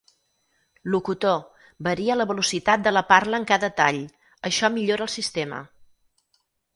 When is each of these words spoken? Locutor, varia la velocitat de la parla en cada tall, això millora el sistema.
Locutor, 0.93 1.35
varia 1.87 2.15
la 2.21 2.25
velocitat 2.31 2.83
de 2.87 2.93
la 2.97 3.03
parla 3.11 3.41
en 3.41 3.45
cada 3.51 3.69
tall, 3.81 3.99
això 4.51 4.71
millora 4.79 5.07
el 5.09 5.13
sistema. 5.17 5.61